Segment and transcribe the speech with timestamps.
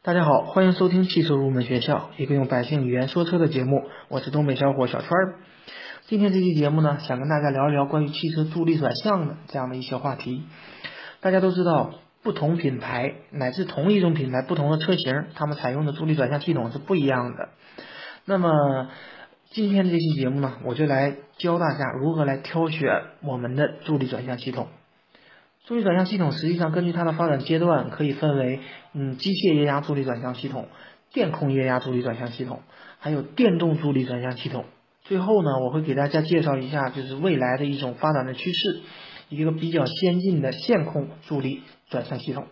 [0.00, 3.82] 大家好，欢迎收听汽车入门学校，一个用百姓语言说车的节目。
[4.06, 5.34] 我是东北小伙小川儿。
[6.06, 10.44] 今天这期节目呢，想跟大家聊一聊关于汽车助力转向的这样的一些话题。
[11.20, 11.90] 大家都知道，
[12.22, 17.48] 不同品牌乃至同一种品牌、不同的车型，他们采用的助力转向系统是不一样的。
[18.24, 18.88] 那么
[19.50, 24.68] 今天这期节目呢，我就来教大家如何来挑选我们的助力转向系统。
[25.68, 28.60] 助力转向系统实际上根据它的发展阶段，可以分为
[28.94, 30.66] 嗯机械液压助力转向系统、
[31.12, 32.60] 电控液压助力转向系统，
[32.98, 34.64] 还有电动助力转向系统。
[35.02, 38.80] 最后呢，我会给大家介绍一下，就是未来的一种发展的趋势，
[39.28, 42.46] 一个比较先进的线控助力转向系统。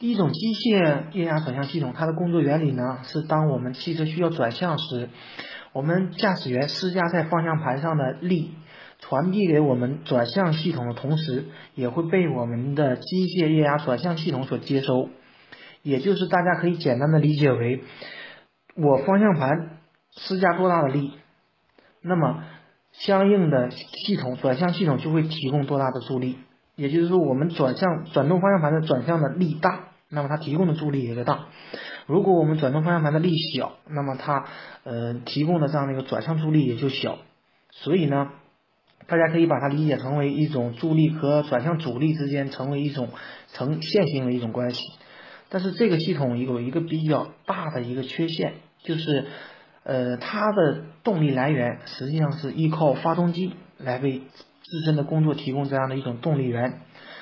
[0.00, 5.08] 第一种机械液压转向系统，它的工作原理呢是当我们汽车需要转向时，
[5.72, 8.54] 我们驾驶员施加在方向盘上的力。
[9.08, 15.08] 传递给我们转向系统的同时，也会被我们的机械液压转向系统所接收。
[15.82, 17.82] 也就是大家可以简单的理解为，
[18.74, 19.78] 我方向盘
[20.10, 21.12] 施加多大的力，
[22.02, 22.44] 那么
[22.92, 26.36] 相应的系统转向系统就会提供多大的助力。
[26.76, 31.46] 也就是说，我们转向转动方向盘的转向的力大，那么它提供的助力也就大。
[32.06, 34.44] 如果我们转动方向盘的力小，那么它
[34.84, 37.16] 呃提供的这样的一个转向助力也就小。
[37.70, 38.32] 所以呢。
[39.08, 43.08] 大家可以把它理解成为一种助力和转向阻力之间成为一种
[43.54, 44.82] 呈线性的一种关系，
[45.48, 49.26] 但是这个系统有一个比较大的一个缺陷，就是
[49.82, 56.80] 呃它的动力来源实际上是依靠发动机来为自身的工作提供这样的一种动力源，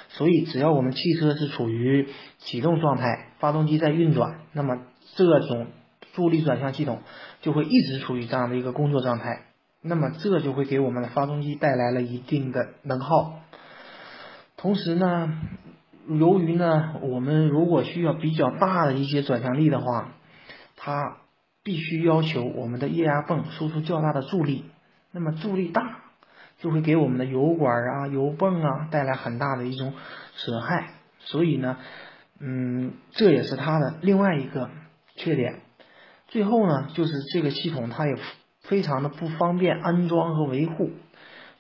[0.09, 4.83] 所以只要我们汽车是处于启动状态，发动机在运转，那么
[5.15, 5.69] 这种
[6.15, 7.03] 助力转向系统
[7.43, 9.45] 就会一直处于这样的一个工作状态。
[9.89, 13.41] 那么这就会给我们的发动机带来了一定的能耗，
[14.57, 15.41] 同时呢，
[16.09, 20.13] 由于呢，我们如果需要比较大的一些转向力的话，
[20.77, 21.19] 它
[21.63, 24.65] 必须要求我们的液压泵输出较大的助力，
[25.13, 26.01] 那么助力大
[26.59, 29.93] 就会给我们的油管啊、油泵啊带来很大的一种
[30.35, 31.77] 损害，所以呢，
[32.41, 34.69] 嗯，这也是它的另外一个
[35.15, 35.61] 缺点。
[36.27, 38.17] 最后呢，就是这个系统它也。
[38.69, 40.91] 非常的不方便安装和维护，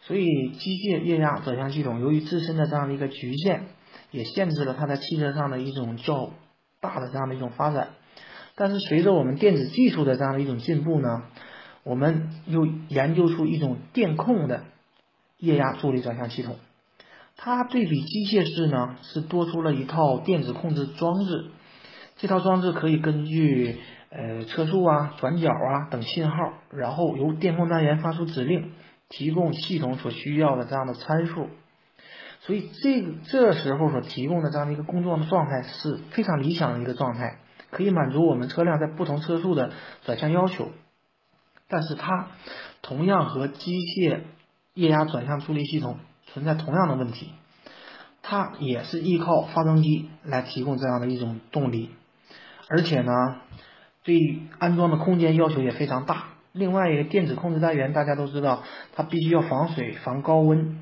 [0.02, 3.62] 所以机械液压转向系统由于自身的这样的一个局限，
[4.10, 6.30] 也限制了它在汽车上的一种较
[6.80, 7.90] 大的这样的一种发展。
[8.56, 11.22] 但是随着我们电子技术的这样的一种进步呢，
[11.84, 14.64] 我们又研究出一种电控的
[15.38, 16.56] 液压助力转向系统，
[17.36, 21.46] 它对比机械式呢是多出了一套电子控制装置，
[22.16, 23.78] 这套装置可以根据。
[24.08, 28.72] 呃，车速啊、转角啊等信号，然后由电控单元发出指令，
[29.08, 31.48] 提供系统所需要的这样的参数。
[32.40, 37.38] 所以这个这时候所提供的这样的一个工作的状态是非常理想的一个状态，
[37.70, 39.72] 可以满足我们车辆在不同车速的
[40.04, 40.70] 转向要求。
[41.68, 42.28] 但是它
[42.82, 44.20] 同样和机械
[44.74, 47.32] 液压转向助力系统存在同样的问题，
[48.22, 51.90] 它也是依靠发动机来提供这样的一种动力，
[52.68, 53.12] 而且呢。
[54.06, 56.28] 对安装的空间要求也非常大。
[56.52, 58.62] 另外一个电子控制单元，大家都知道，
[58.94, 60.78] 它必须要防水、防高温，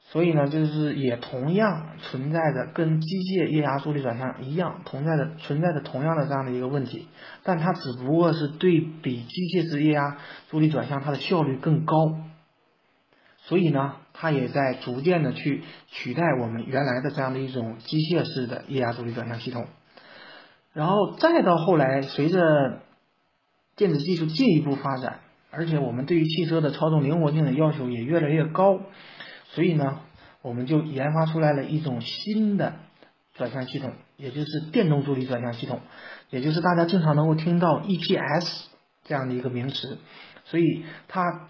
[0.00, 7.08] 所以呢，就是也同样存在着跟机械液压助力转向一样，同在的存在着同样的这样的一个问题。
[7.42, 10.16] 但它只不过是对比机械式液压
[10.48, 12.16] 助力转向，它的效率更高，
[13.42, 19.66] 所以呢，它也在逐渐的去取代我们原来的这样的一种机械式的液压助力转向系统。
[20.72, 22.80] 然后再到后来，随着
[23.76, 28.80] 电子技术进一步发展，而且我们对于汽车的操纵灵活性的要求也越来越高，
[29.50, 30.00] 所以呢，
[30.40, 32.74] 我们就研发出来了一种新的
[33.34, 35.80] 转向系统，也就是电动助力转向系统，
[36.30, 38.64] 也就是大家经常能够听到 EPS
[39.04, 39.98] 这样的一个名词。
[40.44, 41.48] 所以它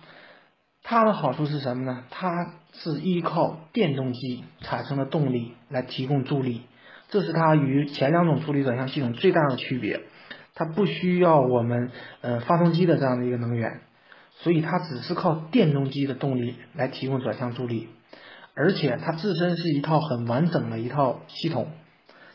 [0.82, 2.04] 它的好处是什么呢？
[2.10, 6.62] 它是依靠电动机产生的动力来提供助力。
[7.12, 10.00] 这是它与前两种助力转向系统最大的区别，
[10.54, 11.90] 它不需要我们
[12.22, 13.82] 呃发动机的这样的一个能源，
[14.30, 17.90] 所以它只是靠电动机的动力来提供转向助力，
[18.54, 21.68] 而且它自身是一套很完整的一套系统，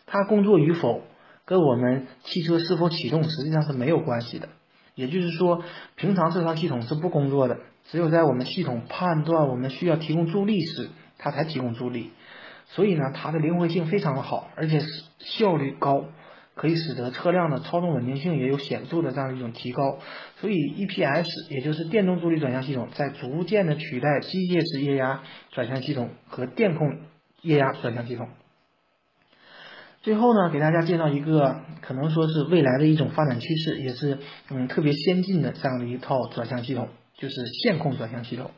[0.06, 1.01] 它工作与否
[1.45, 4.47] 跟我们汽车是否启动实际上是没有关系的，
[4.94, 5.63] 也就是说，
[5.95, 12.12] 平常这套系统是不工作的，只有在我们系统判断我们需要提供助力时，它才提供助力。
[12.69, 14.81] 所以呢，它的灵活性非常的好，而且
[15.19, 16.05] 效率高，
[16.53, 19.99] 可以使得车辆的操纵稳定性也有显著的这样一种提高。
[20.39, 26.99] 所以 EPS 也就是电动助力转向系统在逐渐的取代机械式液压转向系统和电控
[27.41, 28.29] 液压转向系统。
[30.03, 38.51] 最后呢，给大家介绍一个可能说是未来的一种发展趋势，也是嗯特别先进的这样的一套转向系统，就是线控转向系统。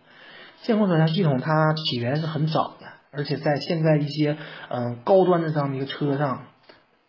[0.62, 4.38] 线控转向系统它起源是很早的，而且在现在一些
[4.70, 6.46] 嗯高端的这样的一个车上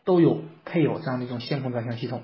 [0.04, 2.22] 都有配有这样的一种线控转向系统，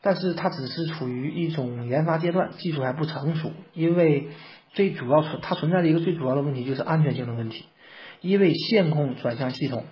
[0.00, 3.52] 但是它只是处于一种研发阶段，技术还不成熟。
[3.74, 4.28] 因为
[4.72, 7.66] 最主要存它存在的一个最主要的问题就是安全性的问题，
[8.20, 9.84] 因为线控转向系统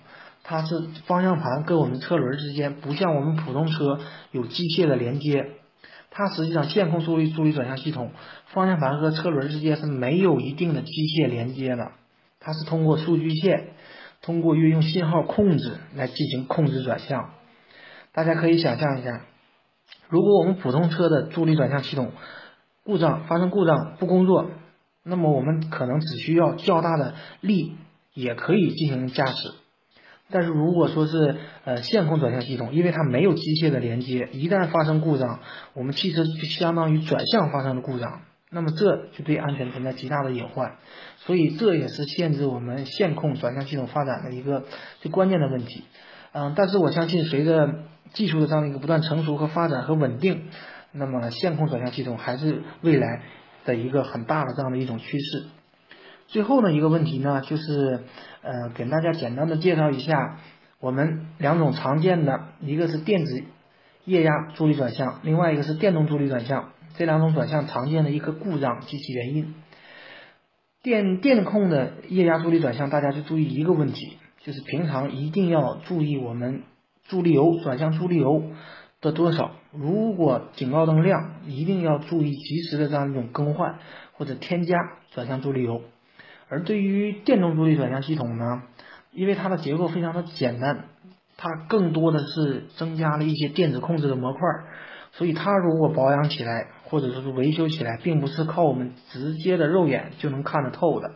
[0.43, 3.99] 它是方向盘跟我们车轮之间不像我们普通车
[4.31, 5.47] 有机械的连接。
[6.17, 8.13] 它实际上线控助力助力转向系统，
[8.47, 11.91] 方向盘和车轮之间是没有一定的机械连接的，
[12.45, 13.71] 它是通过数据线，
[14.21, 17.31] 通过运用信号控制来进行控制转向。
[18.13, 19.23] 大家可以想象一下，
[20.09, 22.13] 如果我们普通车的助力转向系统
[22.85, 24.51] 故障发生故障不工作，
[25.03, 27.77] 那么我们可能只需要较大的力
[28.13, 29.53] 也可以进行驾驶。
[30.31, 35.41] 但是如果说是呃线控转向系统，因为它没有机械的连接，一旦发生故障，
[35.75, 38.23] 我们汽车就相当于转向发生了故障，
[38.55, 40.77] 那么这就对安全存在极大的隐患，
[41.17, 44.65] 所以这也是限制我们线控转向系统发展的一个
[45.01, 45.83] 最关键的问题。
[46.33, 47.81] 嗯，但是我相信随着
[48.13, 50.45] 技术的这样的一个不断成熟和发展和稳定，
[50.93, 53.23] 那么线控转向系统还是未来
[53.65, 55.47] 的一个很大的这样的一种趋势。
[56.29, 58.05] 最后呢一个问题呢，就是
[58.43, 60.39] 呃给大家简单的介绍一下
[60.79, 63.43] 我们两种常见的，一个是电子
[64.05, 69.55] 液压助力转向，另外一个是电动助力转向，这两种转向常见的一个故障及其原因。
[70.83, 76.63] 电电控的液压助力转向，大家就注意一个问题，就是平常一定要注意我们
[77.09, 78.43] 助力油转向助力油
[79.01, 83.79] 的多少，如果警告灯亮，一定要注意及时的这样一种更换
[84.13, 84.77] 或者添加
[85.13, 85.83] 转向助力油。
[86.49, 88.63] 而对于电动助力转向系统呢，
[89.11, 90.85] 因为它的结构非常的简单，
[91.39, 94.41] 它更多的是增加了一些电子控制的模块，
[95.13, 101.13] 所以它如果保养起来或者说是维修起来，并不是靠我们直接的肉眼就能看得透的。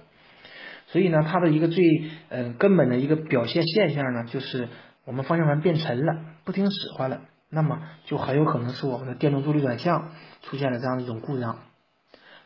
[0.87, 1.85] 所以呢，它的一个最
[2.31, 4.69] 嗯根本的一个表现现象呢，就是
[5.05, 7.21] 我们方向盘变沉了，不听使唤了，
[7.51, 10.13] 那么就很有可能是我们的电动助力转向
[10.43, 11.59] 出现了这样的一种故障。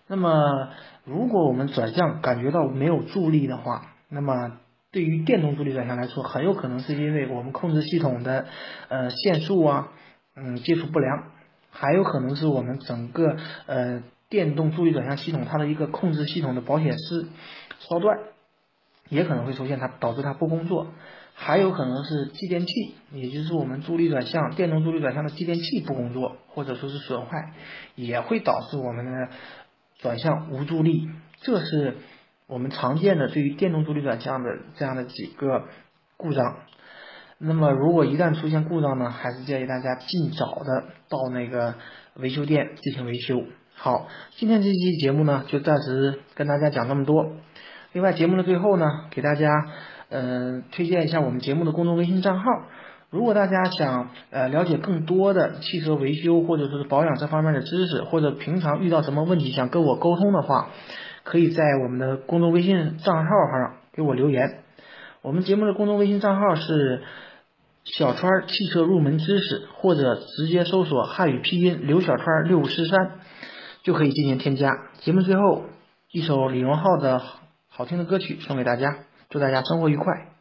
[0.08, 0.70] 那么，
[1.04, 4.58] 如果我们转向感觉到没有助力的话，那么
[4.90, 8.46] 对于电动助力转向来说，很有可能是因为我们控制系统的
[8.88, 9.88] 呃限速啊，
[10.34, 11.30] 嗯接触不良，
[11.72, 13.36] 还有可能是我们整个
[13.66, 17.28] 呃电动助力转向系统它的一个控制系统的保险丝
[17.80, 18.20] 烧断，
[19.08, 20.86] 也可能会出现它导致它不工作，
[21.34, 27.52] 还有可能是继电器，也就是我们助力转向电动助力转向的继电器不工作，或者说是损坏，
[27.96, 29.28] 也会导致我们的。
[29.98, 31.08] 转向无助力，
[31.42, 31.98] 这是
[32.48, 35.68] 我们常见的对于电动助力转向的这样的几个
[36.16, 36.56] 故障。
[37.44, 41.74] 那么，如果一旦出现故障呢，还是建议大家尽早的到那个
[42.14, 43.42] 维修店进行维修。
[43.74, 44.06] 好，
[44.36, 47.32] 今天这期节目呢，就暂时跟大家讲这么多。
[47.92, 49.50] 另外，节目的最后呢，给大家
[50.08, 52.44] 嗯推荐一下我们节目的公众微信账号。
[53.10, 60.68] 如果大家想呃了解更多的汽车维修或者说是保养这方面的知识，或者平常遇到什么问题想跟我沟通的话，
[61.24, 64.60] 可以在我们的公众微信账号上给我留言。
[65.22, 67.02] 我们节目的公众微信账号是
[67.84, 73.20] 小川汽车入门知识，或者直接搜索汉语拼音刘小川六五四三
[73.82, 74.70] 就可以进行添加。
[75.00, 75.64] 节目最后
[76.10, 77.22] 一首李荣浩的
[77.68, 78.98] 好听的歌曲送给大家，
[79.30, 80.31] 祝大家生活愉快。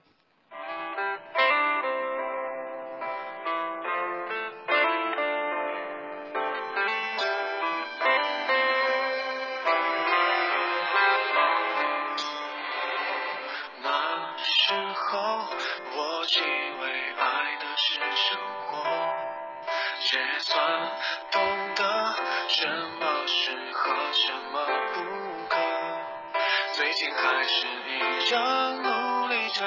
[28.32, 29.66] 一样努力着，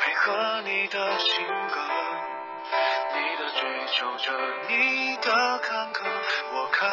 [0.00, 1.80] 配合你的性格，
[3.14, 4.32] 你的追求着，
[4.66, 6.02] 你的坎坷，
[6.52, 6.88] 我开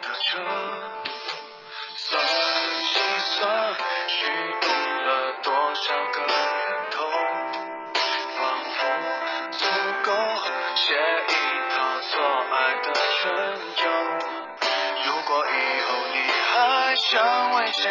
[0.00, 0.42] 的车。
[1.94, 2.96] 算一
[3.36, 3.74] 算，
[4.08, 4.16] 虚
[4.62, 4.66] 度
[5.04, 5.10] 了
[5.42, 6.36] 多少个人
[6.90, 7.04] 头，
[8.38, 8.72] 仿佛
[9.50, 9.66] 足
[10.04, 10.10] 够
[10.74, 10.94] 写
[11.28, 11.32] 一。
[11.74, 12.10] 套错
[12.50, 12.86] 爱的
[13.20, 13.30] 春
[13.76, 13.80] 秋，
[15.04, 16.16] 如果以后你
[16.50, 17.90] 还想为谁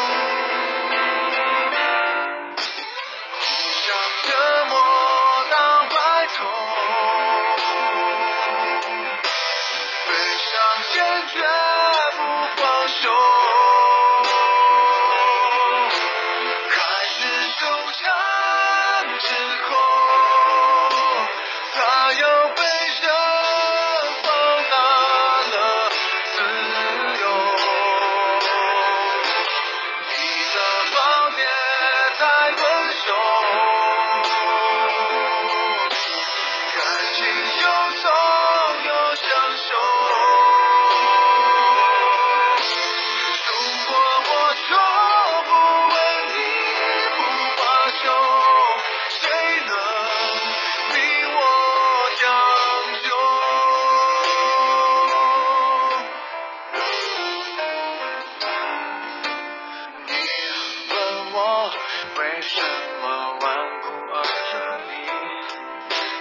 [62.53, 62.61] 什
[63.01, 63.03] 么
[63.39, 63.41] 顽
[63.81, 64.15] 固而
[64.51, 64.53] 专
[64.91, 64.91] 一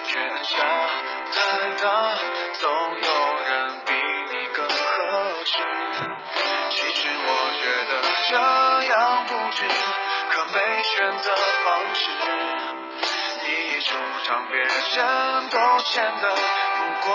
[0.07, 0.11] 天
[0.45, 0.53] 下
[1.33, 1.35] 太
[1.83, 1.85] 大
[2.53, 3.09] 总有
[3.49, 3.51] 人
[3.85, 3.91] 比
[4.31, 4.73] 你更合
[5.45, 5.53] 适
[6.71, 7.29] 其实我
[7.61, 7.93] 觉得
[8.29, 8.33] 这
[8.95, 9.27] 样？
[9.27, 9.59] 不值
[10.31, 11.35] 可没选择
[11.65, 12.11] 方式
[13.43, 13.89] 你一出
[14.25, 17.11] 场别人都显得不过